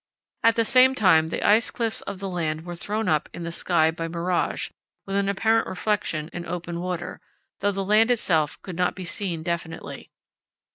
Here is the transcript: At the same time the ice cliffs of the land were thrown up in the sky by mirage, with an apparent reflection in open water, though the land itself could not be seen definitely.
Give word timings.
At 0.43 0.55
the 0.55 0.65
same 0.65 0.95
time 0.95 1.29
the 1.29 1.45
ice 1.47 1.69
cliffs 1.69 2.01
of 2.01 2.17
the 2.19 2.27
land 2.27 2.65
were 2.65 2.73
thrown 2.75 3.07
up 3.07 3.29
in 3.35 3.43
the 3.43 3.51
sky 3.51 3.91
by 3.91 4.07
mirage, 4.07 4.71
with 5.05 5.15
an 5.15 5.29
apparent 5.29 5.67
reflection 5.67 6.27
in 6.33 6.43
open 6.43 6.79
water, 6.79 7.21
though 7.59 7.71
the 7.71 7.85
land 7.85 8.09
itself 8.09 8.59
could 8.63 8.75
not 8.77 8.95
be 8.95 9.05
seen 9.05 9.43
definitely. 9.43 10.09